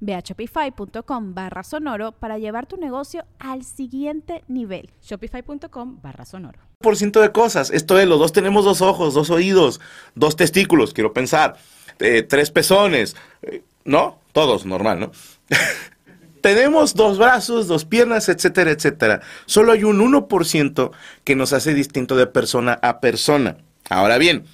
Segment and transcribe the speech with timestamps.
[0.00, 4.90] Ve a shopify.com barra sonoro para llevar tu negocio al siguiente nivel.
[5.02, 6.60] Shopify.com barra sonoro.
[6.78, 7.70] Por ciento de cosas.
[7.70, 9.80] Esto es, los dos tenemos dos ojos, dos oídos,
[10.14, 11.56] dos testículos, quiero pensar,
[11.98, 14.18] eh, tres pezones, eh, ¿no?
[14.32, 15.12] Todos, normal, ¿no?
[16.40, 19.20] tenemos dos brazos, dos piernas, etcétera, etcétera.
[19.46, 20.90] Solo hay un 1%
[21.24, 23.58] que nos hace distinto de persona a persona.
[23.90, 24.44] Ahora bien,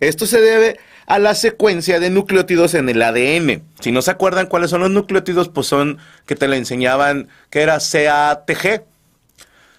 [0.00, 3.62] esto se debe a la secuencia de nucleótidos en el ADN.
[3.80, 7.62] Si no se acuerdan cuáles son los nucleótidos, pues son que te la enseñaban, que
[7.62, 8.84] era CATG,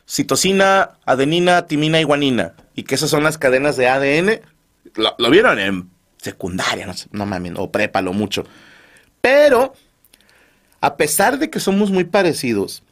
[0.09, 2.53] citosina, adenina, timina y guanina.
[2.75, 4.41] Y que esas son las cadenas de ADN.
[4.95, 8.45] Lo, vieron en secundaria, no, no mames, o prépalo mucho.
[9.19, 9.73] Pero,
[10.79, 12.83] a pesar de que somos muy parecidos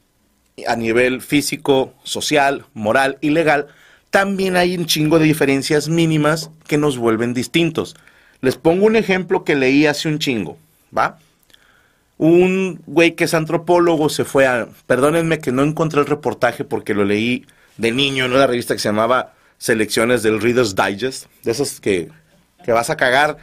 [0.67, 3.67] a nivel físico, social, moral y legal,
[4.09, 7.95] también hay un chingo de diferencias mínimas que nos vuelven distintos.
[8.41, 10.57] Les pongo un ejemplo que leí hace un chingo,
[10.95, 11.19] ¿va?
[12.17, 14.67] Un güey que es antropólogo se fue a...
[14.87, 17.45] Perdónenme que no encontré el reportaje porque lo leí
[17.77, 22.09] de niño en una revista que se llamaba Selecciones del Reader's Digest, de esos que,
[22.63, 23.37] que vas a cagar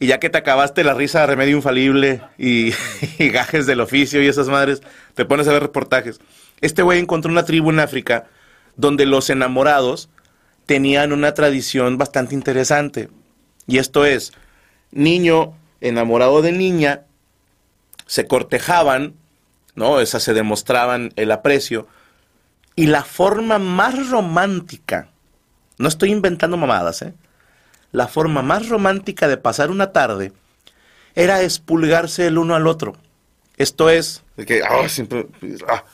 [0.00, 2.72] y ya que te acabaste la risa de remedio infalible y,
[3.18, 4.82] y, gajes del oficio y esas madres,
[5.14, 6.20] te pones a ver reportajes.
[6.60, 8.26] Este güey encontró una tribu en África
[8.76, 10.08] donde los enamorados
[10.66, 13.08] tenían una tradición bastante interesante.
[13.68, 14.32] Y esto es,
[14.90, 17.02] niño enamorado de niña,
[18.06, 19.14] se cortejaban,
[19.74, 20.00] ¿no?
[20.00, 21.86] Esas se demostraban el aprecio.
[22.74, 25.10] Y la forma más romántica,
[25.76, 27.12] no estoy inventando mamadas, ¿eh?
[27.92, 30.32] La forma más romántica de pasar una tarde
[31.14, 32.96] era expulgarse el uno al otro.
[33.58, 35.26] Esto es, que, ah, siempre,
[35.68, 35.84] ah,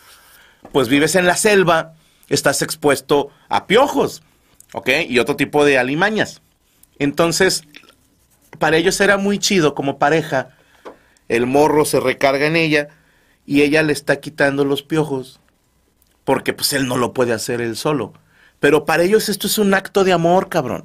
[0.71, 1.95] pues vives en la selva,
[2.29, 4.23] estás expuesto a piojos,
[4.73, 4.91] ¿ok?
[5.09, 6.41] Y otro tipo de alimañas.
[6.99, 7.65] Entonces,
[8.59, 10.51] para ellos era muy chido como pareja.
[11.29, 12.89] El morro se recarga en ella
[13.47, 15.41] y ella le está quitando los piojos.
[16.25, 18.15] Porque pues él no lo puede hacer él solo.
[18.61, 20.85] Pero para ellos esto es un acto de amor, cabrón.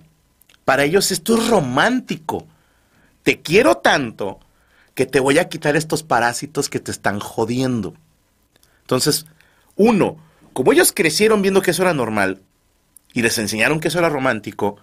[0.65, 2.45] Para ellos esto es romántico.
[3.23, 4.39] Te quiero tanto
[4.95, 7.93] que te voy a quitar estos parásitos que te están jodiendo.
[8.81, 9.27] Entonces,
[9.75, 10.17] uno,
[10.51, 12.41] como ellos crecieron viendo que eso era normal
[13.13, 14.77] y les enseñaron que eso era romántico,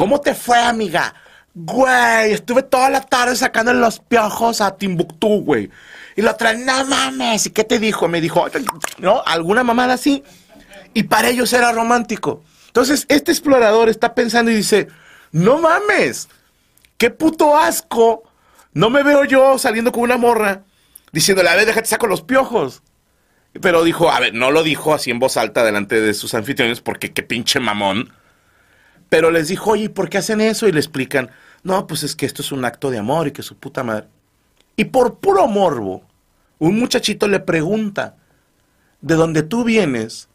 [0.00, 1.12] ¿Cómo te fue, amiga?
[1.52, 5.68] Güey, estuve toda la tarde sacando los piojos a Timbuktu, güey.
[6.16, 7.44] Y la otra, no mames.
[7.44, 8.08] ¿Y qué te dijo?
[8.08, 8.46] Me dijo,
[8.96, 9.22] ¿no?
[9.26, 10.24] Alguna mamada así.
[10.94, 12.42] Y para ellos era romántico.
[12.68, 14.88] Entonces, este explorador está pensando y dice,
[15.32, 16.30] no mames.
[16.96, 18.22] Qué puto asco.
[18.72, 20.62] No me veo yo saliendo con una morra
[21.12, 22.82] diciéndole, a ver, déjate saco los piojos.
[23.60, 26.80] Pero dijo, a ver, no lo dijo así en voz alta delante de sus anfitriones
[26.80, 28.14] porque qué pinche mamón.
[29.10, 30.66] Pero les dijo, oye, ¿por qué hacen eso?
[30.66, 31.30] Y le explican,
[31.62, 34.06] no, pues es que esto es un acto de amor y que su puta madre.
[34.76, 36.02] Y por puro morbo,
[36.58, 38.16] un muchachito le pregunta,
[39.02, 40.28] de dónde tú vienes,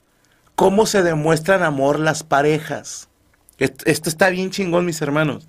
[0.56, 3.10] ¿cómo se demuestran amor las parejas?
[3.58, 5.48] Esto está bien chingón, mis hermanos.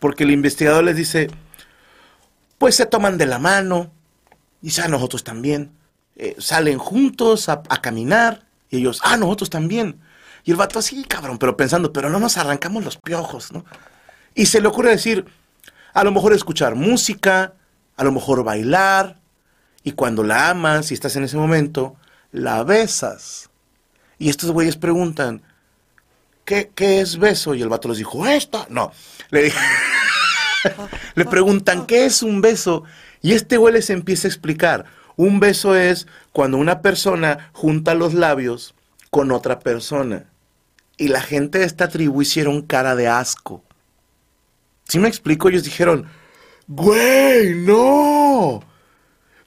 [0.00, 1.28] Porque el investigador les dice,
[2.58, 3.92] pues se toman de la mano,
[4.60, 5.70] y a nosotros también.
[6.16, 10.00] Eh, salen juntos a, a, caminar, y ellos, ah, nosotros también.
[10.46, 13.64] Y el vato así, cabrón, pero pensando, pero no nos arrancamos los piojos, ¿no?
[14.32, 15.26] Y se le ocurre decir,
[15.92, 17.54] a lo mejor escuchar música,
[17.96, 19.18] a lo mejor bailar,
[19.82, 21.96] y cuando la amas y estás en ese momento,
[22.30, 23.50] la besas.
[24.20, 25.42] Y estos güeyes preguntan,
[26.44, 27.56] ¿qué, qué es beso?
[27.56, 28.68] Y el vato les dijo, esta.
[28.70, 28.92] No,
[29.30, 29.52] le,
[31.16, 32.84] le preguntan, ¿qué es un beso?
[33.20, 34.84] Y este güey les empieza a explicar.
[35.16, 38.76] Un beso es cuando una persona junta los labios
[39.10, 40.26] con otra persona
[40.96, 43.62] y la gente de esta tribu hicieron cara de asco.
[44.88, 45.48] Si me explico?
[45.48, 46.06] Ellos dijeron,
[46.66, 48.62] güey, no.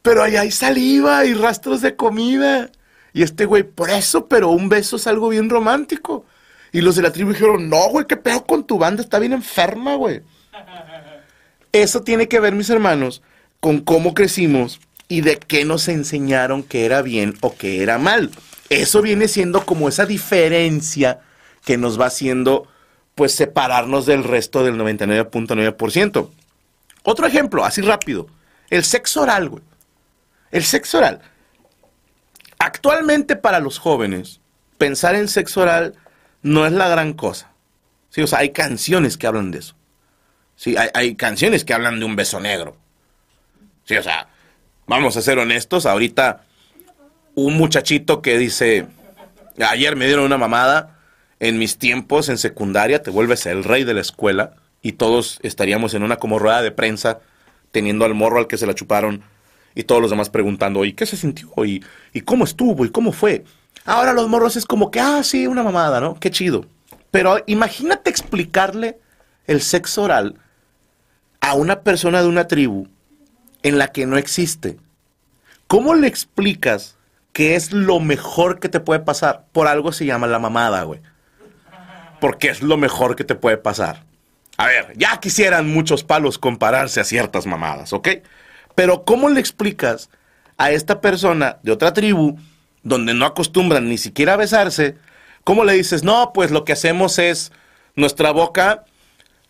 [0.01, 2.69] Pero allá hay saliva y rastros de comida.
[3.13, 6.25] Y este güey, por eso, pero un beso es algo bien romántico.
[6.71, 9.33] Y los de la tribu dijeron, no, güey, qué pedo con tu banda, está bien
[9.33, 10.21] enferma, güey.
[11.71, 13.21] Eso tiene que ver, mis hermanos,
[13.59, 18.29] con cómo crecimos y de qué nos enseñaron que era bien o que era mal.
[18.69, 21.21] Eso viene siendo como esa diferencia
[21.69, 22.67] que nos va haciendo,
[23.13, 26.31] pues, separarnos del resto del 99.9%.
[27.03, 28.25] Otro ejemplo, así rápido.
[28.71, 29.61] El sexo oral, güey.
[30.49, 31.21] El sexo oral.
[32.57, 34.41] Actualmente para los jóvenes,
[34.79, 35.93] pensar en sexo oral
[36.41, 37.51] no es la gran cosa.
[38.09, 39.75] Sí, o sea, hay canciones que hablan de eso.
[40.55, 42.77] Sí, hay, hay canciones que hablan de un beso negro.
[43.83, 44.27] Sí, o sea,
[44.87, 46.45] vamos a ser honestos, ahorita
[47.35, 48.87] un muchachito que dice,
[49.59, 50.95] ayer me dieron una mamada,
[51.39, 55.93] en mis tiempos en secundaria te vuelves el rey de la escuela y todos estaríamos
[55.93, 57.19] en una como rueda de prensa
[57.71, 59.23] teniendo al morro al que se la chuparon
[59.75, 61.49] y todos los demás preguntando, ¿y qué se sintió?
[61.63, 61.83] ¿Y,
[62.13, 62.85] ¿Y cómo estuvo?
[62.85, 63.45] ¿Y cómo fue?
[63.85, 66.19] Ahora los morros es como que, ah, sí, una mamada, ¿no?
[66.19, 66.65] Qué chido.
[67.11, 68.97] Pero imagínate explicarle
[69.47, 70.35] el sexo oral
[71.41, 72.87] a una persona de una tribu
[73.63, 74.77] en la que no existe.
[75.67, 76.97] ¿Cómo le explicas
[77.31, 79.45] que es lo mejor que te puede pasar?
[79.51, 80.99] Por algo se llama la mamada, güey.
[82.19, 84.03] Porque es lo mejor que te puede pasar.
[84.57, 88.09] A ver, ya quisieran muchos palos compararse a ciertas mamadas, ¿ok?
[88.75, 90.09] Pero ¿cómo le explicas
[90.57, 92.37] a esta persona de otra tribu,
[92.83, 94.97] donde no acostumbran ni siquiera a besarse,
[95.45, 97.53] cómo le dices, no, pues lo que hacemos es
[97.95, 98.83] nuestra boca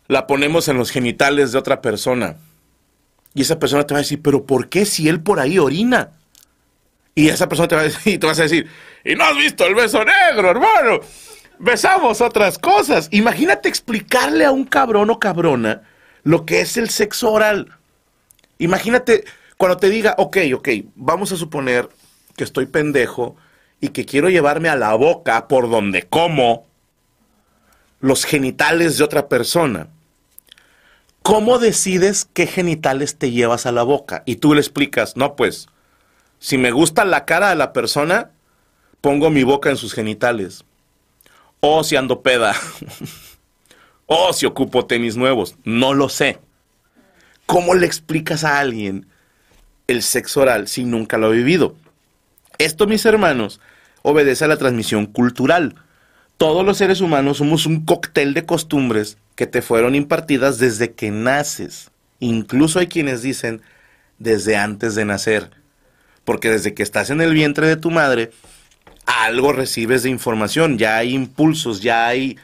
[0.07, 2.37] la ponemos en los genitales de otra persona?
[3.33, 6.11] Y esa persona te va a decir, pero ¿por qué si él por ahí orina?
[7.15, 8.67] Y esa persona te va a decir, y te vas a decir,
[9.03, 10.99] y no has visto el beso negro, hermano.
[11.59, 13.09] Besamos otras cosas.
[13.11, 15.83] Imagínate explicarle a un cabrón o cabrona
[16.23, 17.77] lo que es el sexo oral.
[18.57, 19.25] Imagínate
[19.57, 21.89] cuando te diga, ok, ok, vamos a suponer
[22.37, 23.35] que estoy pendejo
[23.81, 26.65] y que quiero llevarme a la boca por donde como
[27.99, 29.89] los genitales de otra persona.
[31.21, 34.23] ¿Cómo decides qué genitales te llevas a la boca?
[34.25, 35.67] Y tú le explicas, no, pues,
[36.39, 38.31] si me gusta la cara de la persona,
[39.01, 40.63] pongo mi boca en sus genitales.
[41.59, 42.55] O si ando peda.
[44.05, 45.55] o si ocupo tenis nuevos.
[45.63, 46.39] No lo sé.
[47.45, 49.07] ¿Cómo le explicas a alguien
[49.87, 51.75] el sexo oral si nunca lo ha vivido?
[52.59, 53.59] Esto, mis hermanos,
[54.01, 55.75] obedece a la transmisión cultural.
[56.37, 61.11] Todos los seres humanos somos un cóctel de costumbres que te fueron impartidas desde que
[61.11, 61.91] naces.
[62.19, 63.61] Incluso hay quienes dicen
[64.19, 65.51] desde antes de nacer.
[66.23, 68.31] Porque desde que estás en el vientre de tu madre,
[69.09, 72.37] algo recibes de información, ya hay impulsos, ya hay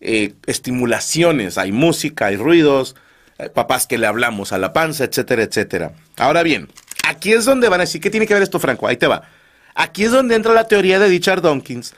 [0.00, 2.96] eh, estimulaciones, hay música, hay ruidos,
[3.38, 5.92] eh, papás que le hablamos a la panza, etcétera, etcétera.
[6.16, 6.68] Ahora bien,
[7.06, 8.86] aquí es donde van a decir, ¿qué tiene que ver esto, Franco?
[8.86, 9.28] Ahí te va.
[9.74, 11.94] Aquí es donde entra la teoría de Richard Dawkins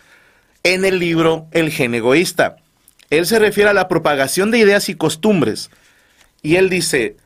[0.64, 2.56] en el libro El gen egoísta.
[3.10, 5.70] Él se refiere a la propagación de ideas y costumbres.
[6.42, 7.16] Y él dice,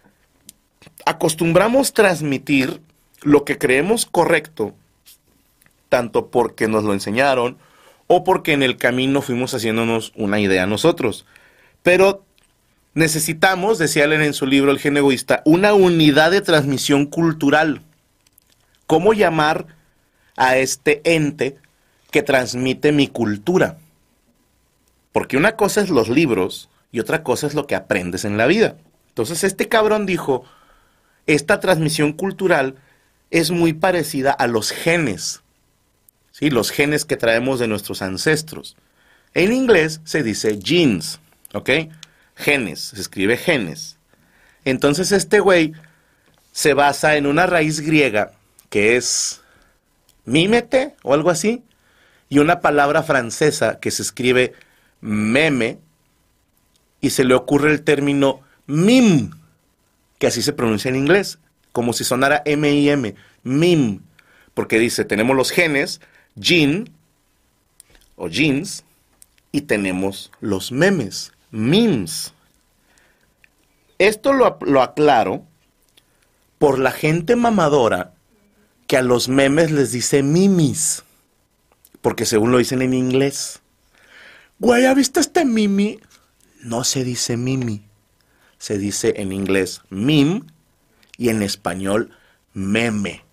[1.07, 2.83] acostumbramos transmitir
[3.23, 4.75] lo que creemos correcto,
[5.93, 7.59] tanto porque nos lo enseñaron
[8.07, 11.27] o porque en el camino fuimos haciéndonos una idea nosotros.
[11.83, 12.25] Pero
[12.95, 17.83] necesitamos, decía él en su libro El gen egoísta, una unidad de transmisión cultural.
[18.87, 19.67] ¿Cómo llamar
[20.35, 21.59] a este ente
[22.11, 23.77] que transmite mi cultura?
[25.13, 28.47] Porque una cosa es los libros y otra cosa es lo que aprendes en la
[28.47, 28.77] vida.
[29.09, 30.43] Entonces este cabrón dijo,
[31.27, 32.77] esta transmisión cultural
[33.31, 35.43] es muy parecida a los genes,
[36.43, 36.51] ¿sí?
[36.51, 38.77] los genes que traemos de nuestros ancestros.
[39.35, 41.21] En inglés se dice genes,
[41.55, 41.71] ¿ok?
[42.37, 43.97] Genes, se escribe genes.
[44.65, 45.73] Entonces este güey
[46.53, 48.33] se basa en una raíz griega
[48.71, 49.41] que es
[50.25, 51.63] mímete o algo así,
[52.29, 54.55] y una palabra francesa que se escribe
[55.03, 55.79] meme
[57.01, 59.33] y se le ocurre el término mim,
[60.19, 61.39] que así se pronuncia en inglés,
[61.73, 64.01] como si sonara M-I-M, mim,
[64.55, 66.01] porque dice, tenemos los genes,
[66.41, 66.85] gene
[68.17, 68.85] o jeans,
[69.53, 72.33] y tenemos los memes, memes.
[73.99, 75.45] Esto lo, lo aclaro
[76.59, 78.15] por la gente mamadora
[78.87, 81.05] que a los memes les dice mimis,
[82.01, 83.61] porque según lo dicen en inglés.
[84.59, 85.99] Güey, ¿ha visto este mimi?
[86.63, 87.83] No se dice mimi.
[88.59, 90.47] Se dice en inglés mim
[91.17, 92.11] y en español
[92.55, 93.25] meme.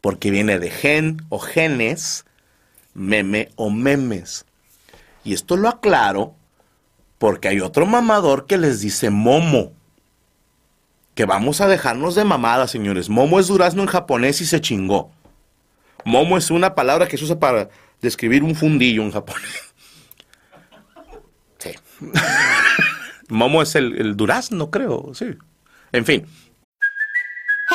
[0.00, 2.26] Porque viene de gen o genes,
[2.98, 4.44] meme o memes.
[5.24, 6.34] Y esto lo aclaro
[7.18, 9.72] porque hay otro mamador que les dice momo.
[11.14, 13.08] Que vamos a dejarnos de mamada, señores.
[13.08, 15.10] Momo es durazno en japonés y se chingó.
[16.04, 17.68] Momo es una palabra que se usa para
[18.00, 19.74] describir un fundillo en japonés.
[21.58, 21.78] sé.
[23.28, 25.26] Momo es el, el durazno, creo, sí.
[25.92, 26.26] En fin.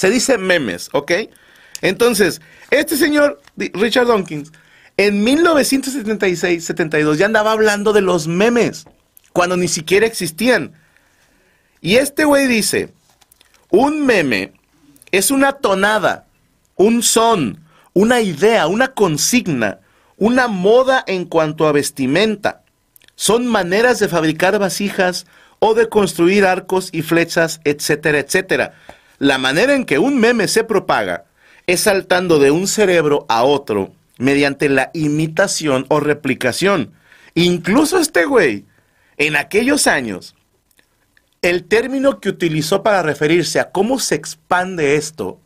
[0.00, 1.12] Se dice memes, ¿ok?
[1.82, 2.40] Entonces,
[2.70, 4.50] este señor, Richard Dawkins,
[4.96, 8.86] en 1976-72 ya andaba hablando de los memes,
[9.34, 10.72] cuando ni siquiera existían.
[11.82, 12.94] Y este güey dice,
[13.68, 14.54] un meme
[15.10, 16.24] es una tonada,
[16.76, 19.80] un son, una idea, una consigna,
[20.16, 22.62] una moda en cuanto a vestimenta.
[23.16, 25.26] Son maneras de fabricar vasijas
[25.58, 28.72] o de construir arcos y flechas, etcétera, etcétera.
[29.20, 31.26] La manera en que un meme se propaga
[31.66, 36.94] es saltando de un cerebro a otro mediante la imitación o replicación.
[37.34, 38.64] Incluso este güey,
[39.18, 40.36] en aquellos años,
[41.42, 45.38] el término que utilizó para referirse a cómo se expande esto,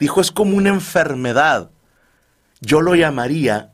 [0.00, 1.70] dijo es como una enfermedad.
[2.60, 3.70] Yo lo llamaría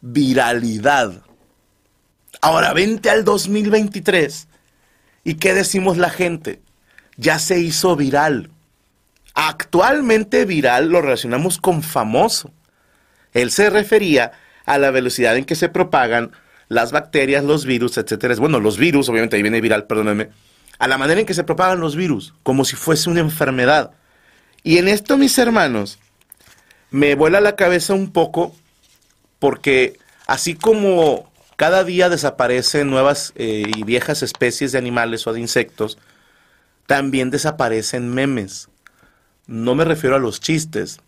[0.00, 1.22] viralidad.
[2.40, 4.48] Ahora vente al 2023
[5.22, 6.60] y ¿qué decimos la gente?
[7.16, 8.50] Ya se hizo viral.
[9.36, 12.50] Actualmente viral lo relacionamos con famoso.
[13.34, 14.32] Él se refería
[14.64, 16.32] a la velocidad en que se propagan
[16.68, 18.34] las bacterias, los virus, etcétera.
[18.36, 20.30] Bueno, los virus, obviamente ahí viene viral, perdónenme.
[20.78, 23.90] A la manera en que se propagan los virus, como si fuese una enfermedad.
[24.62, 25.98] Y en esto, mis hermanos,
[26.90, 28.56] me vuela la cabeza un poco
[29.38, 35.40] porque así como cada día desaparecen nuevas eh, y viejas especies de animales o de
[35.40, 35.98] insectos,
[36.86, 38.70] también desaparecen memes.
[39.46, 41.00] No me refiero a los chistes,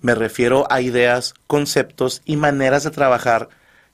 [0.00, 3.48] me refiero a ideas, conceptos y maneras de trabajar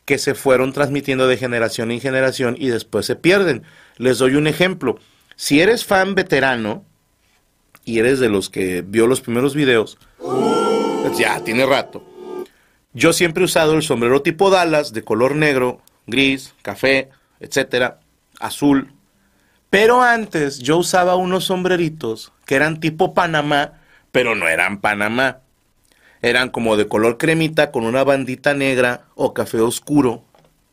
[0.05, 3.64] que se fueron transmitiendo de generación en generación y después se pierden.
[3.97, 4.99] Les doy un ejemplo.
[5.37, 6.85] Si eres fan veterano
[7.85, 12.02] y eres de los que vio los primeros videos, pues ya tiene rato.
[12.95, 18.00] Yo siempre he usado el sombrero tipo Dallas de color negro, gris, café, etcétera,
[18.40, 18.93] azul.
[19.71, 23.77] Pero antes yo usaba unos sombreritos que eran tipo Panamá,
[24.12, 25.38] pero no eran Panamá.
[26.23, 30.25] Eran como de color cremita con una bandita negra o café oscuro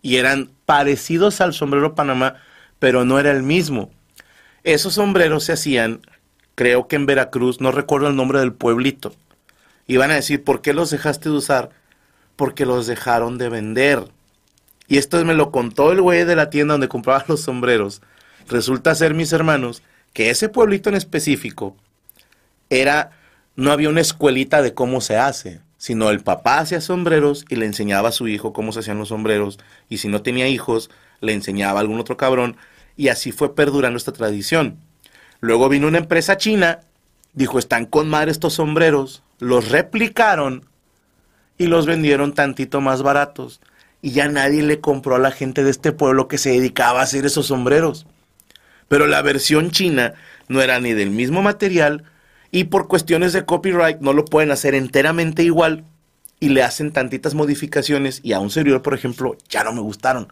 [0.01, 2.35] y eran parecidos al sombrero Panamá,
[2.79, 3.91] pero no era el mismo.
[4.63, 6.01] Esos sombreros se hacían,
[6.55, 9.13] creo que en Veracruz, no recuerdo el nombre del pueblito.
[9.87, 11.69] Iban a decir, ¿por qué los dejaste de usar?
[12.35, 14.05] Porque los dejaron de vender.
[14.87, 18.01] Y esto me lo contó el güey de la tienda donde compraba los sombreros.
[18.47, 19.81] Resulta ser, mis hermanos,
[20.13, 21.75] que ese pueblito en específico
[22.69, 23.11] era,
[23.55, 27.65] no había una escuelita de cómo se hace, sino el papá hacía sombreros y le
[27.65, 29.59] enseñaba a su hijo cómo se hacían los sombreros.
[29.89, 30.89] Y si no tenía hijos,
[31.21, 32.57] le enseñaba a algún otro cabrón.
[32.97, 34.77] Y así fue perdurando esta tradición.
[35.39, 36.81] Luego vino una empresa china,
[37.33, 40.65] dijo, están con madre estos sombreros, los replicaron
[41.57, 43.61] y los vendieron tantito más baratos.
[44.01, 47.03] Y ya nadie le compró a la gente de este pueblo que se dedicaba a
[47.03, 48.05] hacer esos sombreros.
[48.87, 50.13] Pero la versión china
[50.47, 52.03] no era ni del mismo material
[52.55, 55.83] y por cuestiones de copyright no lo pueden hacer enteramente igual
[56.39, 60.31] y le hacen tantitas modificaciones y a un servidor, por ejemplo, ya no me gustaron.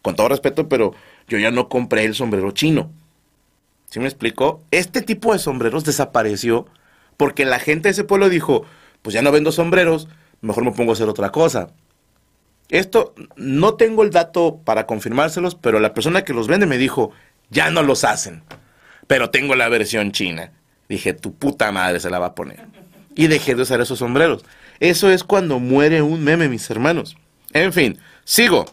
[0.00, 0.94] Con todo respeto, pero
[1.28, 2.90] yo ya no compré el sombrero chino.
[3.90, 4.62] ¿Sí me explico?
[4.70, 6.64] Este tipo de sombreros desapareció
[7.18, 8.64] porque la gente de ese pueblo dijo,
[9.02, 10.08] pues ya no vendo sombreros,
[10.40, 11.68] mejor me pongo a hacer otra cosa.
[12.70, 17.10] Esto no tengo el dato para confirmárselos, pero la persona que los vende me dijo,
[17.50, 18.42] ya no los hacen,
[19.06, 20.50] pero tengo la versión china.
[20.88, 22.66] Dije, tu puta madre se la va a poner.
[23.14, 24.44] Y dejé de usar esos sombreros.
[24.80, 27.16] Eso es cuando muere un meme, mis hermanos.
[27.52, 28.66] En fin, sigo.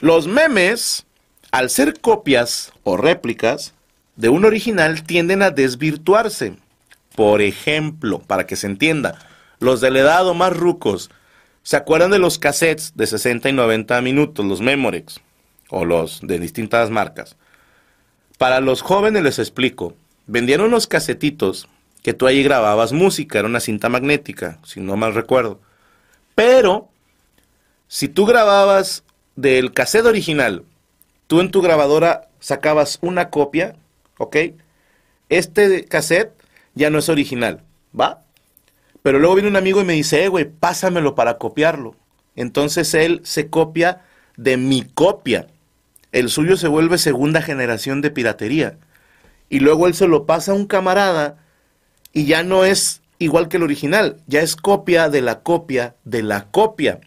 [0.00, 1.06] Los memes,
[1.50, 3.74] al ser copias o réplicas
[4.16, 6.56] de un original, tienden a desvirtuarse.
[7.16, 9.18] Por ejemplo, para que se entienda,
[9.58, 11.10] los de la edad o más rucos,
[11.62, 15.20] ¿se acuerdan de los cassettes de 60 y 90 minutos, los Memorex?
[15.68, 17.36] O los de distintas marcas.
[18.38, 19.94] Para los jóvenes les explico.
[20.30, 21.68] Vendían unos casetitos
[22.04, 25.60] que tú ahí grababas música, era una cinta magnética, si no mal recuerdo.
[26.36, 26.88] Pero,
[27.88, 29.02] si tú grababas
[29.34, 30.62] del cassette original,
[31.26, 33.74] tú en tu grabadora sacabas una copia,
[34.18, 34.36] ¿ok?
[35.30, 36.32] Este cassette
[36.76, 37.64] ya no es original,
[37.98, 38.22] ¿va?
[39.02, 41.96] Pero luego viene un amigo y me dice, eh, güey, pásamelo para copiarlo.
[42.36, 44.04] Entonces él se copia
[44.36, 45.48] de mi copia.
[46.12, 48.78] el suyo se vuelve segunda generación de piratería.
[49.50, 51.36] Y luego él se lo pasa a un camarada
[52.14, 56.22] y ya no es igual que el original, ya es copia de la copia de
[56.22, 57.00] la copia.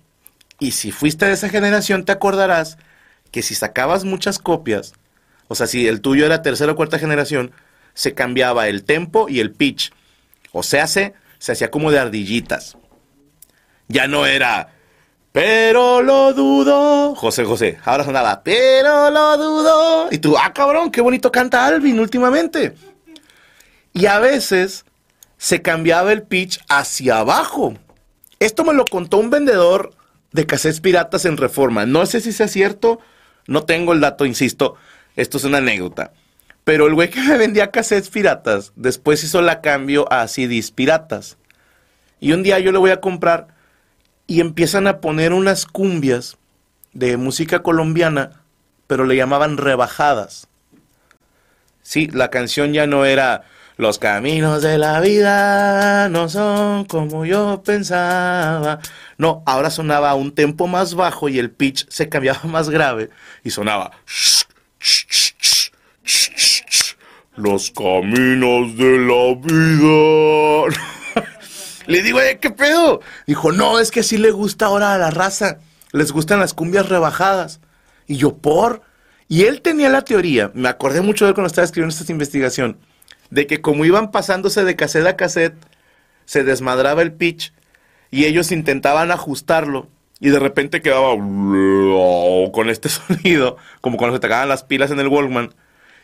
[0.59, 2.77] Y si fuiste de esa generación, te acordarás
[3.31, 4.93] que si sacabas muchas copias,
[5.47, 7.51] o sea, si el tuyo era tercera o cuarta generación,
[7.93, 9.91] se cambiaba el tempo y el pitch.
[10.51, 12.77] O sea, se, se hacía como de ardillitas.
[13.87, 14.72] Ya no era,
[15.33, 17.15] pero lo dudo.
[17.15, 20.07] José José, ahora sonaba, pero lo dudo.
[20.11, 22.75] Y tú, ah, cabrón, qué bonito canta Alvin últimamente.
[23.93, 24.85] Y a veces
[25.37, 27.73] se cambiaba el pitch hacia abajo.
[28.39, 29.95] Esto me lo contó un vendedor
[30.33, 31.87] de cassettes piratas en Reforma.
[31.87, 32.99] No sé si sea cierto,
[33.47, 34.75] no tengo el dato, insisto,
[35.15, 36.13] esto es una anécdota.
[36.63, 41.37] Pero el güey que me vendía cassettes piratas, después hizo la cambio a CDs piratas.
[42.19, 43.52] Y un día yo le voy a comprar
[44.33, 46.37] y empiezan a poner unas cumbias
[46.91, 48.41] de música colombiana,
[48.87, 50.47] pero le llamaban rebajadas.
[51.83, 53.43] Sí, la canción ya no era
[53.77, 58.79] Los caminos de la vida no son como yo pensaba.
[59.19, 63.11] No, ahora sonaba a un tempo más bajo y el pitch se cambiaba más grave
[63.43, 63.91] y sonaba
[67.35, 71.02] los caminos de la vida.
[71.85, 73.01] Le digo, ¿qué pedo?
[73.27, 75.59] Dijo, no, es que así le gusta ahora a la raza.
[75.91, 77.59] Les gustan las cumbias rebajadas.
[78.07, 78.81] Y yo, ¿por?
[79.27, 82.77] Y él tenía la teoría, me acordé mucho de él cuando estaba escribiendo esta investigación,
[83.29, 85.55] de que como iban pasándose de cassette a cassette,
[86.25, 87.53] se desmadraba el pitch
[88.11, 89.87] y ellos intentaban ajustarlo
[90.19, 94.99] y de repente quedaba con este sonido, como cuando se te acaban las pilas en
[94.99, 95.53] el Walkman.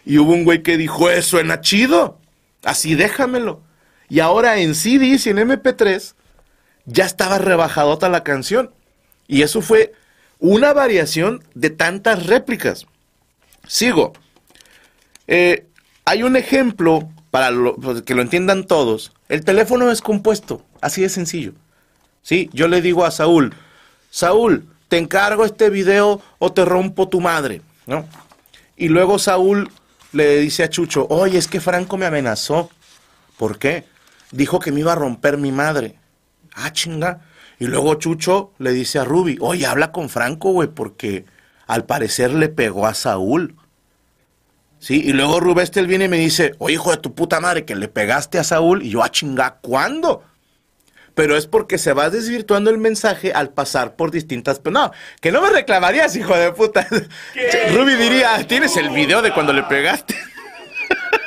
[0.05, 2.19] Y hubo un güey que dijo, eso suena chido,
[2.63, 3.61] así déjamelo.
[4.09, 6.13] Y ahora en CDs y en MP3
[6.85, 8.71] ya estaba rebajadota la canción.
[9.27, 9.93] Y eso fue
[10.39, 12.87] una variación de tantas réplicas.
[13.67, 14.13] Sigo.
[15.27, 15.67] Eh,
[16.05, 19.13] hay un ejemplo para pues, que lo entiendan todos.
[19.27, 21.53] El teléfono es compuesto, así de sencillo.
[22.23, 22.49] ¿Sí?
[22.51, 23.53] Yo le digo a Saúl,
[24.09, 28.07] Saúl, te encargo este video o te rompo tu madre, ¿no?
[28.75, 29.69] Y luego Saúl
[30.11, 32.69] le dice a Chucho, oye, es que Franco me amenazó.
[33.37, 33.85] ¿Por qué?
[34.31, 35.95] Dijo que me iba a romper mi madre.
[36.53, 37.21] Ah, chinga.
[37.59, 41.25] Y luego Chucho le dice a Ruby, oye, habla con Franco, güey, porque
[41.67, 43.55] al parecer le pegó a Saúl.
[44.79, 47.75] Sí, y luego Rubestel viene y me dice, oye, hijo de tu puta madre, que
[47.75, 48.81] le pegaste a Saúl.
[48.81, 50.23] Y yo, ah, chinga, ¿cuándo?
[51.15, 54.61] Pero es porque se va desvirtuando el mensaje al pasar por distintas...
[54.63, 56.87] No, que no me reclamarías, hijo de puta.
[57.73, 60.15] Ruby diría, ¿tienes el video de cuando le pegaste?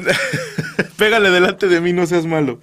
[0.96, 2.60] Pégale delante de mí, no seas malo.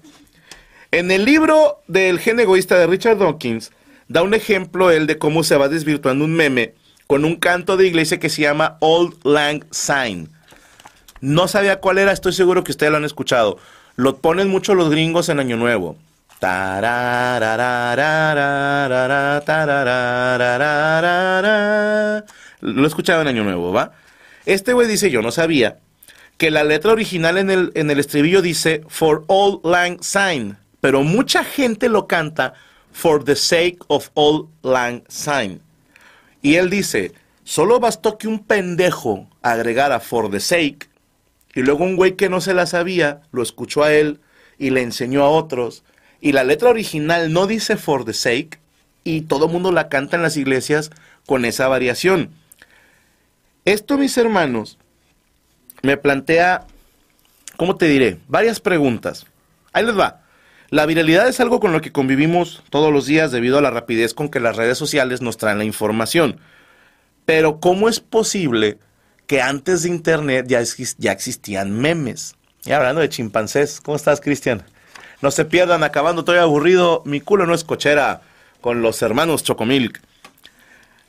[0.91, 3.71] En el libro del gen egoísta de Richard Dawkins,
[4.07, 6.73] da un ejemplo él de cómo se va desvirtuando un meme
[7.07, 10.27] con un canto de iglesia que se llama Old Lang Syne.
[11.21, 13.57] No sabía cuál era, estoy seguro que ustedes lo han escuchado.
[13.95, 15.97] Lo ponen mucho los gringos en Año Nuevo.
[22.61, 23.91] Lo he escuchado en Año Nuevo, ¿va?
[24.45, 25.77] Este güey dice, yo no sabía,
[26.41, 31.03] que la letra original en el, en el estribillo dice For All Lang Syne, pero
[31.03, 32.55] mucha gente lo canta
[32.91, 35.59] For the sake of All Lang Syne.
[36.41, 37.11] Y él dice,
[37.43, 40.89] solo bastó que un pendejo agregara For the sake
[41.53, 44.19] y luego un güey que no se la sabía lo escuchó a él
[44.57, 45.83] y le enseñó a otros.
[46.21, 48.57] Y la letra original no dice for the sake
[49.03, 50.89] y todo el mundo la canta en las iglesias
[51.27, 52.31] con esa variación.
[53.63, 54.79] Esto, mis hermanos,
[55.81, 56.65] me plantea,
[57.57, 58.19] ¿cómo te diré?
[58.27, 59.25] Varias preguntas.
[59.73, 60.21] Ahí les va.
[60.69, 64.13] La viralidad es algo con lo que convivimos todos los días debido a la rapidez
[64.13, 66.39] con que las redes sociales nos traen la información.
[67.25, 68.79] Pero ¿cómo es posible
[69.31, 70.59] que antes de Internet ya,
[71.09, 72.35] existían memes.
[72.65, 74.61] Y hablando de chimpancés, ¿cómo estás, Cristian?
[75.21, 77.01] No se pierdan, acabando, estoy aburrido.
[77.05, 78.23] Mi culo no es cochera
[78.59, 80.01] con los hermanos Chocomilk.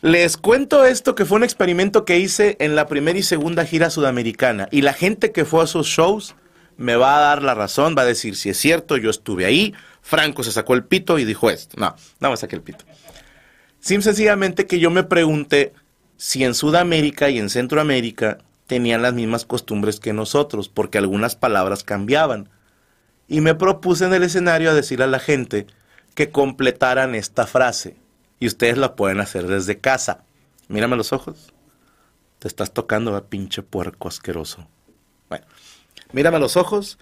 [0.03, 3.89] Les cuento esto que fue un experimento que hice en la primera y segunda gira
[3.89, 4.67] sudamericana.
[4.73, 6.35] Y la gente que fue a esos shows
[6.77, 9.75] me va a dar la razón, va a decir si es cierto, yo estuve ahí.
[10.01, 11.77] Franco se sacó el pito y dijo esto.
[11.79, 12.85] No, no me saqué el pito.
[13.79, 15.73] Sim sencillamente que yo me pregunté
[16.17, 21.85] si en Sudamérica y en Centroamérica tenían las mismas costumbres que nosotros, porque algunas palabras
[21.85, 22.49] cambiaban.
[23.29, 25.69] Y me propuse en el escenario a decirle a la gente
[26.17, 28.02] que completaran esta frase.
[28.43, 30.25] Y ustedes la pueden hacer desde casa.
[30.67, 31.53] Mírame los ojos.
[32.41, 34.67] Te estás tocando a pinche puerco asqueroso.
[35.29, 35.47] Bueno,
[36.11, 36.99] mírame los ojos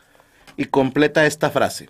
[0.58, 1.88] y completa esta frase.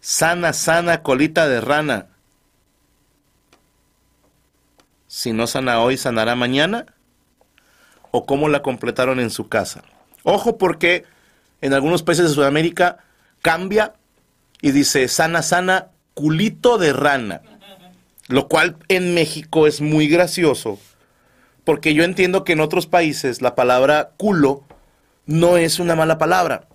[0.00, 2.08] Sana, sana, colita de rana.
[5.06, 6.86] si no sana hoy, sanará mañana?
[8.10, 9.84] ¿O cómo la completaron en su casa?
[10.24, 11.04] Ojo porque
[11.60, 12.98] en algunos países de Sudamérica
[13.42, 13.94] cambia
[14.60, 17.42] y dice sana, sana, culito de rana.
[18.28, 20.78] Lo cual en México es muy gracioso.
[21.64, 24.64] Porque yo entiendo que en otros países la palabra culo
[25.26, 26.68] no es una mala palabra.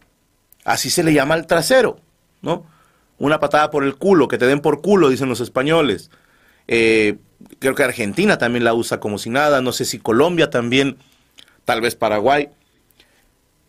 [0.63, 1.99] Así se le llama al trasero,
[2.41, 2.65] ¿no?
[3.17, 6.09] Una patada por el culo, que te den por culo, dicen los españoles.
[6.67, 7.17] Eh,
[7.59, 10.97] creo que Argentina también la usa como si nada, no sé si Colombia también,
[11.65, 12.49] tal vez Paraguay.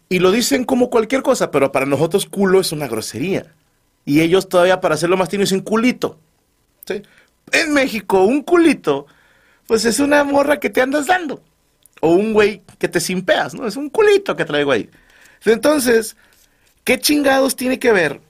[0.08, 3.54] Y lo dicen como cualquier cosa, pero para nosotros culo es una grosería.
[4.04, 6.18] Y ellos todavía para hacerlo más tino dicen culito.
[6.86, 7.02] ¿sí?
[7.52, 9.06] En México, un culito,
[9.66, 11.42] pues es una morra que te andas dando.
[12.00, 13.66] O un güey que te simpeas, ¿no?
[13.66, 14.88] Es un culito que traigo ahí.
[15.44, 16.16] Entonces,
[16.84, 18.20] ¿qué chingados tiene que ver?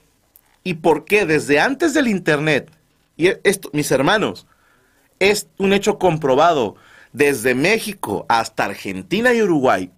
[0.63, 2.69] ¿Y por qué desde antes del Internet?
[3.17, 4.45] Y esto, mis hermanos,
[5.19, 6.75] es un hecho comprobado.
[7.13, 9.91] Desde México hasta Argentina y Uruguay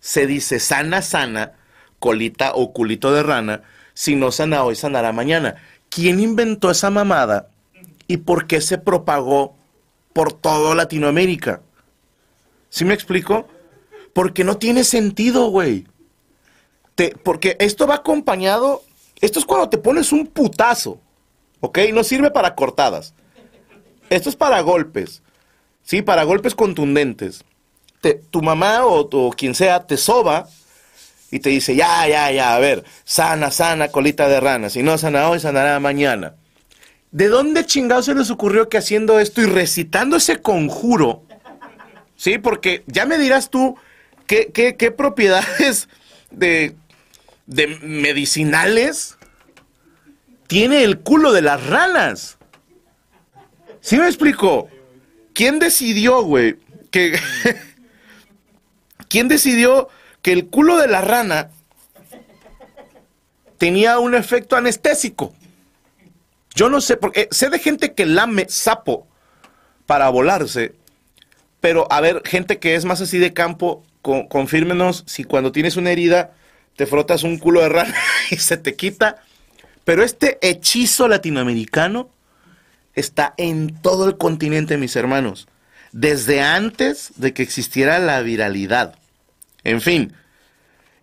[0.00, 1.52] se dice sana, sana,
[1.98, 3.62] colita o culito de rana,
[3.98, 5.56] si no sana hoy, sanará mañana.
[5.88, 7.48] ¿Quién inventó esa mamada
[8.06, 9.56] y por qué se propagó
[10.12, 11.62] por toda Latinoamérica?
[12.70, 13.48] ¿Sí me explico?
[14.12, 15.88] Porque no tiene sentido, güey.
[17.24, 18.84] porque esto va acompañado,
[19.20, 21.00] esto es cuando te pones un putazo,
[21.58, 21.80] ¿ok?
[21.92, 23.14] No sirve para cortadas.
[24.10, 25.22] Esto es para golpes,
[25.82, 26.02] ¿sí?
[26.02, 27.44] Para golpes contundentes.
[28.30, 30.48] tu mamá o, quien sea te soba
[31.30, 34.70] y te dice, ya, ya, ya, a ver, sana, sana, colita de rana.
[34.70, 36.34] Si no sana hoy, sanará mañana.
[37.10, 41.22] ¿De dónde chingados se les ocurrió que haciendo esto y recitando ese conjuro,
[42.16, 42.38] sí?
[42.38, 43.76] Porque ya me dirás tú
[44.26, 45.88] qué, qué, propiedades
[46.30, 46.74] de,
[47.46, 49.16] de medicinales
[50.46, 52.38] tiene el culo de las ranas.
[53.80, 54.68] ¿Sí me explico?
[55.34, 56.56] ¿Quién decidió, güey.
[59.08, 59.88] ¿Quién decidió
[60.22, 61.50] que el culo de la rana
[63.58, 65.34] tenía un efecto anestésico?
[66.54, 69.06] Yo no sé, porque sé de gente que lame sapo
[69.86, 70.74] para volarse,
[71.60, 75.90] pero a ver, gente que es más así de campo, confírmenos si cuando tienes una
[75.90, 76.32] herida
[76.76, 77.94] te frotas un culo de rana
[78.30, 79.16] y se te quita.
[79.84, 82.10] Pero este hechizo latinoamericano
[82.94, 85.48] está en todo el continente, mis hermanos,
[85.92, 88.97] desde antes de que existiera la viralidad.
[89.68, 90.14] En fin,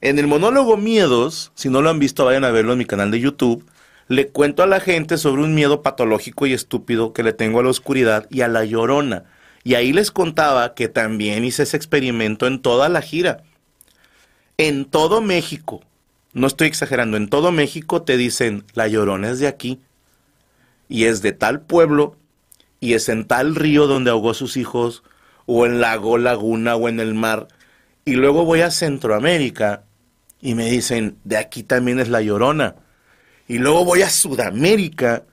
[0.01, 3.11] en el monólogo Miedos, si no lo han visto, vayan a verlo en mi canal
[3.11, 3.63] de YouTube,
[4.07, 7.63] le cuento a la gente sobre un miedo patológico y estúpido que le tengo a
[7.63, 9.25] la oscuridad y a la llorona.
[9.63, 13.43] Y ahí les contaba que también hice ese experimento en toda la gira.
[14.57, 15.83] En todo México,
[16.33, 19.79] no estoy exagerando, en todo México te dicen, la llorona es de aquí
[20.89, 22.15] y es de tal pueblo
[22.79, 25.03] y es en tal río donde ahogó sus hijos
[25.45, 27.47] o en lago, laguna o en el mar.
[28.07, 29.83] Y luego voy a Centroamérica
[30.39, 32.75] y me dicen, de aquí también es la llorona.
[33.47, 35.23] Y luego voy a Sudamérica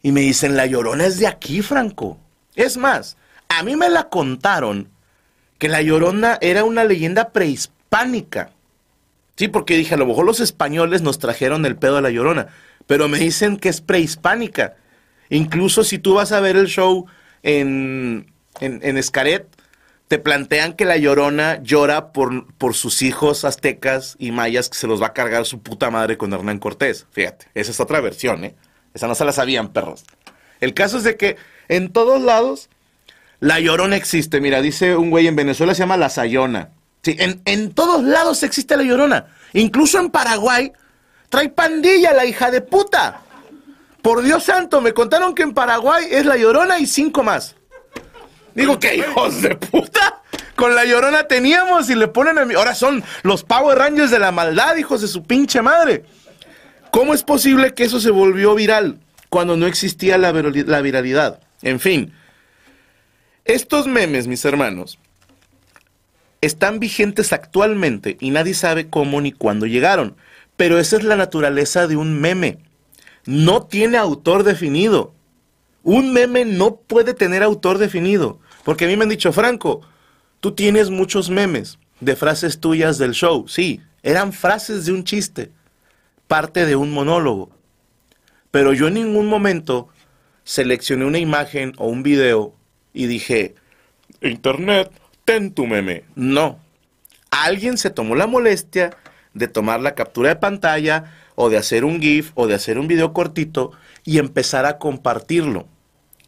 [0.00, 2.18] y me dicen, la llorona es de aquí, Franco.
[2.54, 3.16] Es más,
[3.48, 4.88] a mí me la contaron
[5.58, 8.50] que la llorona era una leyenda prehispánica.
[9.34, 12.46] Sí, porque dije, a lo mejor los españoles nos trajeron el pedo de la llorona,
[12.86, 14.76] pero me dicen que es prehispánica.
[15.30, 17.06] Incluso si tú vas a ver el show
[17.42, 19.48] en, en, en Escaret,
[20.10, 24.88] te plantean que la llorona llora por, por sus hijos aztecas y mayas que se
[24.88, 27.06] los va a cargar su puta madre con Hernán Cortés.
[27.12, 28.56] Fíjate, esa es otra versión, ¿eh?
[28.92, 30.02] Esa no se la sabían, perros.
[30.58, 31.36] El caso es de que
[31.68, 32.70] en todos lados
[33.38, 34.40] la llorona existe.
[34.40, 36.70] Mira, dice un güey en Venezuela se llama la sayona.
[37.04, 39.26] Sí, en, en todos lados existe la llorona.
[39.52, 40.72] Incluso en Paraguay
[41.28, 43.22] trae pandilla la hija de puta.
[44.02, 47.54] Por Dios santo, me contaron que en Paraguay es la llorona y cinco más.
[48.60, 50.22] Digo, ¿qué hijos de puta?
[50.54, 52.54] Con la llorona teníamos y le ponen a mí.
[52.54, 56.04] Ahora son los Power Rangers de la maldad, hijos de su pinche madre.
[56.90, 61.40] ¿Cómo es posible que eso se volvió viral cuando no existía la, la viralidad?
[61.62, 62.12] En fin,
[63.44, 64.98] estos memes, mis hermanos,
[66.40, 70.16] están vigentes actualmente y nadie sabe cómo ni cuándo llegaron.
[70.56, 72.58] Pero esa es la naturaleza de un meme
[73.24, 75.14] no tiene autor definido.
[75.82, 78.40] Un meme no puede tener autor definido.
[78.64, 79.80] Porque a mí me han dicho, Franco,
[80.40, 83.46] tú tienes muchos memes de frases tuyas del show.
[83.48, 85.50] Sí, eran frases de un chiste,
[86.26, 87.50] parte de un monólogo.
[88.50, 89.88] Pero yo en ningún momento
[90.44, 92.54] seleccioné una imagen o un video
[92.92, 93.54] y dije,
[94.20, 94.90] Internet,
[95.24, 96.04] ten tu meme.
[96.14, 96.58] No.
[97.30, 98.96] Alguien se tomó la molestia
[99.34, 102.86] de tomar la captura de pantalla, o de hacer un GIF o de hacer un
[102.86, 103.72] video cortito
[104.04, 105.66] y empezar a compartirlo.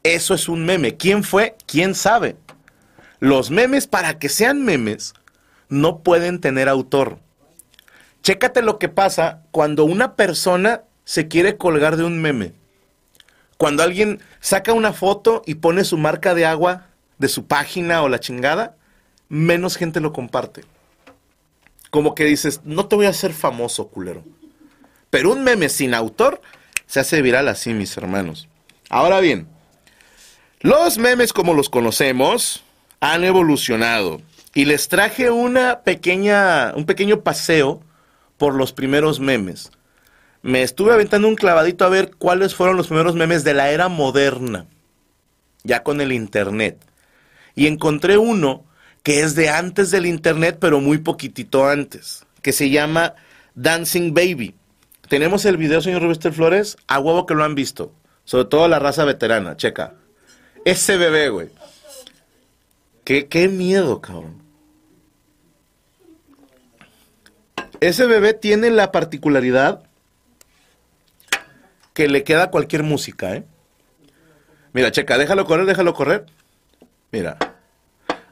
[0.03, 0.97] Eso es un meme.
[0.97, 1.57] ¿Quién fue?
[1.67, 2.37] ¿Quién sabe?
[3.21, 5.15] Los memes, para que sean memes,
[5.69, 7.19] no pueden tener autor.
[8.23, 12.53] Chécate lo que pasa cuando una persona se quiere colgar de un meme.
[13.57, 16.87] Cuando alguien saca una foto y pone su marca de agua
[17.19, 18.77] de su página o la chingada,
[19.29, 20.65] menos gente lo comparte.
[21.91, 24.25] Como que dices, no te voy a hacer famoso, culero.
[25.11, 26.41] Pero un meme sin autor
[26.87, 28.49] se hace viral así, mis hermanos.
[28.89, 29.47] Ahora bien,
[30.63, 32.63] los memes como los conocemos
[33.01, 34.21] han evolucionado
[34.55, 37.83] y les traje una pequeña, un pequeño paseo
[38.39, 39.73] por los primeros memes.
[40.43, 43.89] Me estuve aventando un clavadito a ver cuáles fueron los primeros memes de la era
[43.89, 44.67] moderna,
[45.65, 46.79] ya con el internet.
[47.55, 48.65] Y encontré uno
[49.03, 53.15] que es de antes del internet, pero muy poquitito antes, que se llama
[53.55, 54.55] Dancing Baby.
[55.09, 57.93] Tenemos el video, señor Rubester Flores, a huevo que lo han visto,
[58.25, 59.95] sobre todo la raza veterana, checa.
[60.65, 61.49] Ese bebé, güey.
[63.05, 64.43] Qué, qué miedo, cabrón.
[67.81, 69.83] Ese bebé tiene la particularidad
[71.95, 73.45] que le queda cualquier música, ¿eh?
[74.73, 76.27] Mira, checa, déjalo correr, déjalo correr.
[77.11, 77.37] Mira.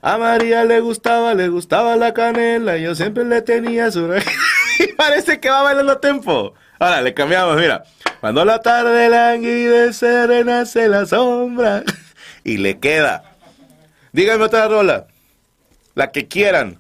[0.03, 4.09] A María le gustaba, le gustaba la canela, yo siempre le tenía su...
[4.79, 6.55] y parece que va bailando tempo.
[6.79, 7.83] Ahora, le cambiamos, mira.
[8.21, 11.83] Cuando la tarde languidece, renace la sombra.
[12.45, 13.37] Y le queda.
[14.13, 15.07] Díganme otra rola.
[15.95, 16.79] La que quieran.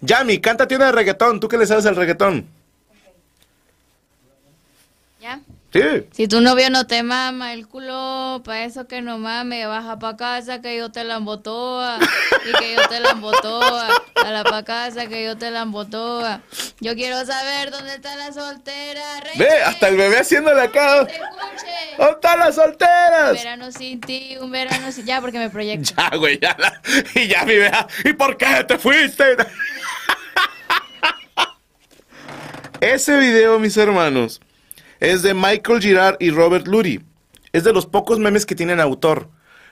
[0.00, 1.40] Yami, cántate una reggaetón.
[1.40, 2.46] ¿Tú qué le sabes al reggaetón?
[5.20, 5.40] ¿Ya?
[5.70, 5.82] Sí.
[6.12, 10.16] Si tu novio no te mama el culo, pa' eso que no mame, baja pa'
[10.16, 11.98] casa que yo te la embotoa.
[12.48, 13.88] Y que yo te la embotoa.
[14.14, 16.40] Dala pa' casa que yo te la embotoa.
[16.80, 19.20] Yo quiero saber dónde está la soltera.
[19.20, 19.32] Rey.
[19.36, 21.00] Ve, hasta el bebé haciéndole acá.
[21.98, 23.32] ¿Dónde están las Un solteras?
[23.34, 25.04] verano sin ti, un verano sin...
[25.04, 25.92] Ya, porque me proyecto.
[25.98, 26.56] Ya, güey, ya.
[26.58, 26.80] la-
[27.14, 27.86] y ya mi vea.
[28.06, 29.24] ¿Y por qué te fuiste?
[32.80, 34.40] Ese video, mis hermanos,
[35.00, 37.00] es de Michael Girard y Robert Lurie.
[37.52, 39.28] Es de los pocos memes que tienen autor.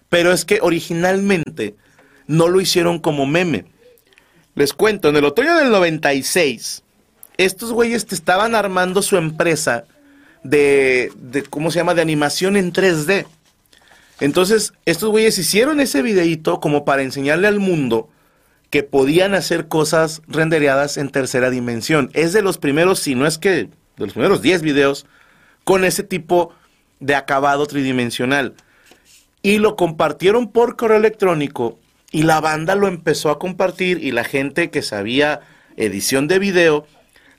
[0.08, 1.74] Pero es que originalmente
[2.26, 3.66] no lo hicieron como meme.
[4.54, 6.82] Les cuento, en el otoño del 96,
[7.36, 9.84] estos güeyes estaban armando su empresa
[10.42, 13.26] de, de, ¿cómo se llama?, de animación en 3D.
[14.20, 18.08] Entonces, estos güeyes hicieron ese videíto como para enseñarle al mundo
[18.70, 22.10] que podían hacer cosas rendereadas en tercera dimensión.
[22.14, 25.06] Es de los primeros, si no es que de los primeros 10 videos
[25.66, 26.52] con ese tipo
[27.00, 28.54] de acabado tridimensional.
[29.42, 31.76] Y lo compartieron por correo electrónico
[32.12, 35.40] y la banda lo empezó a compartir y la gente que sabía
[35.76, 36.86] edición de video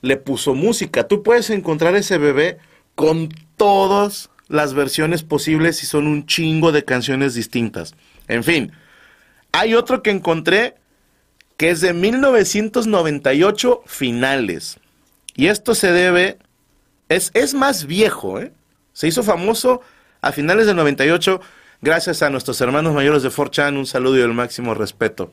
[0.02, 1.08] le puso música.
[1.08, 2.58] Tú puedes encontrar ese bebé
[2.94, 7.94] con todas las versiones posibles y son un chingo de canciones distintas.
[8.28, 8.72] En fin,
[9.52, 10.74] hay otro que encontré
[11.56, 14.78] que es de 1998 finales.
[15.34, 16.36] Y esto se debe,
[17.08, 18.52] es, es más viejo, ¿eh?
[18.92, 19.80] Se hizo famoso
[20.20, 21.40] a finales del 98
[21.80, 25.30] gracias a nuestros hermanos mayores de 4chan, un saludo y el máximo respeto.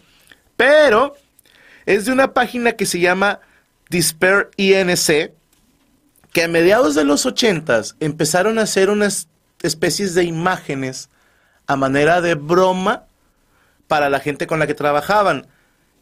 [0.55, 1.15] Pero
[1.85, 3.39] es de una página que se llama
[3.89, 5.31] Despair INC,
[6.31, 9.27] que a mediados de los 80 empezaron a hacer unas
[9.61, 11.09] especies de imágenes
[11.67, 13.05] a manera de broma
[13.87, 15.47] para la gente con la que trabajaban.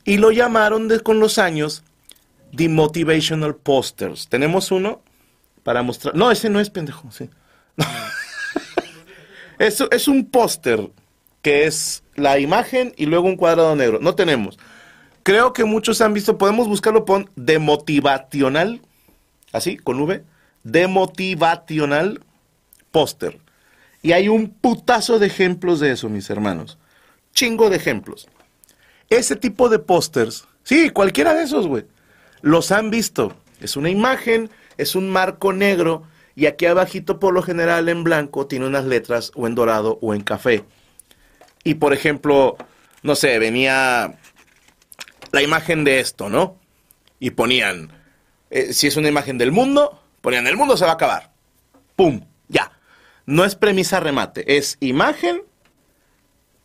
[0.05, 1.83] Y lo llamaron con los años
[2.55, 4.27] The Motivational Posters.
[4.27, 5.01] Tenemos uno
[5.63, 6.15] para mostrar.
[6.15, 7.29] No, ese no es pendejo, sí.
[9.59, 10.89] Eso es un póster
[11.41, 13.99] que es la imagen y luego un cuadrado negro.
[14.01, 14.57] No tenemos.
[15.23, 18.81] Creo que muchos han visto, podemos buscarlo, pon demotivacional,
[19.51, 20.23] así, con V,
[20.63, 22.21] demotivacional
[22.91, 23.39] póster.
[24.01, 26.77] Y hay un putazo de ejemplos de eso, mis hermanos.
[27.33, 28.27] Chingo de ejemplos.
[29.09, 31.85] Ese tipo de pósters, sí, cualquiera de esos, güey,
[32.41, 33.33] los han visto.
[33.61, 36.03] Es una imagen, es un marco negro
[36.35, 40.13] y aquí abajito por lo general en blanco tiene unas letras o en dorado o
[40.13, 40.63] en café.
[41.63, 42.57] Y por ejemplo,
[43.03, 44.17] no sé, venía
[45.31, 46.57] la imagen de esto, ¿no?
[47.19, 47.91] Y ponían,
[48.49, 51.31] eh, si es una imagen del mundo, ponían el mundo se va a acabar.
[51.95, 52.21] ¡Pum!
[52.47, 52.71] Ya.
[53.25, 55.43] No es premisa remate, es imagen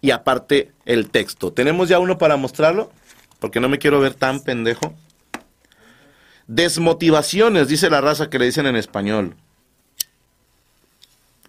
[0.01, 1.53] y aparte el texto.
[1.53, 2.90] ¿Tenemos ya uno para mostrarlo?
[3.38, 4.94] Porque no me quiero ver tan pendejo.
[6.49, 9.37] Desmotivaciones, dice la raza que le dicen en español.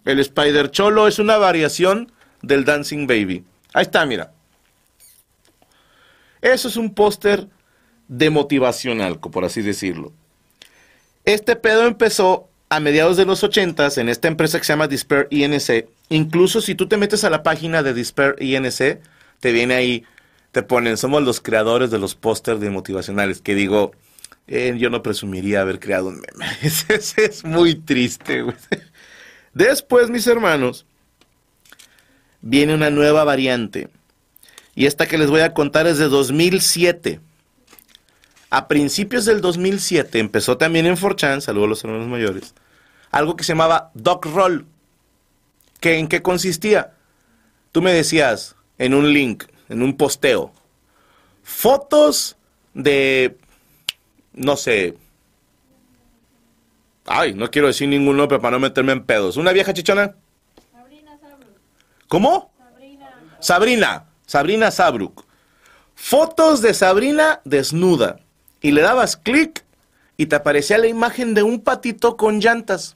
[0.06, 3.44] El Spider Cholo es una variación del Dancing Baby.
[3.74, 4.34] Ahí está, mira.
[6.42, 7.48] Eso es un póster
[8.10, 10.12] demotivacional, por así decirlo.
[11.26, 15.28] Este pedo empezó a mediados de los 80 en esta empresa que se llama Despair
[15.32, 15.88] INC.
[16.10, 19.00] Incluso si tú te metes a la página de Despair INC,
[19.40, 20.04] te viene ahí,
[20.52, 23.92] te ponen, somos los creadores de los pósters de motivacionales, que digo,
[24.52, 26.46] eh, yo no presumiría haber creado un meme.
[26.62, 28.56] Es, es muy triste, güey.
[29.54, 30.88] Después, mis hermanos,
[32.42, 33.90] viene una nueva variante.
[34.74, 37.20] Y esta que les voy a contar es de 2007.
[38.50, 42.56] A principios del 2007 empezó también en 4chan, saludos a los hermanos mayores,
[43.12, 44.66] algo que se llamaba Doc Roll.
[45.80, 46.94] ¿Que, ¿En qué consistía?
[47.72, 50.52] Tú me decías en un link, en un posteo,
[51.44, 52.38] fotos
[52.74, 53.38] de,
[54.34, 54.98] no sé,
[57.06, 59.38] ay, no quiero decir ningún nombre para no meterme en pedos.
[59.38, 60.16] ¿Una vieja chichona?
[62.08, 62.52] ¿Cómo?
[63.40, 64.06] Sabrina.
[64.26, 65.26] Sabrina Sabruk.
[65.96, 68.20] Fotos de Sabrina desnuda.
[68.62, 69.64] Y le dabas clic
[70.18, 72.96] y te aparecía la imagen de un patito con llantas.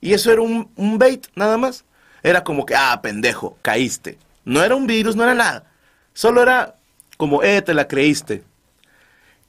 [0.00, 1.84] Y eso era un, un bait, nada más.
[2.22, 4.18] Era como que, ah, pendejo, caíste.
[4.44, 5.64] No era un virus, no era nada.
[6.12, 6.76] Solo era
[7.16, 8.44] como, eh, te la creíste.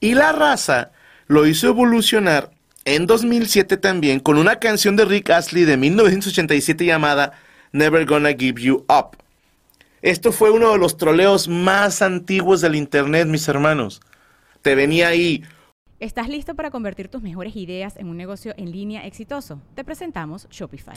[0.02, 0.90] Y la raza
[1.28, 2.50] lo hizo evolucionar
[2.84, 7.34] en 2007 también con una canción de Rick Astley de 1987 llamada
[7.70, 9.16] Never Gonna Give You Up.
[10.02, 14.00] Esto fue uno de los troleos más antiguos del Internet, mis hermanos.
[14.60, 15.44] Te venía ahí.
[16.00, 19.62] ¿Estás listo para convertir tus mejores ideas en un negocio en línea exitoso?
[19.76, 20.96] Te presentamos Shopify.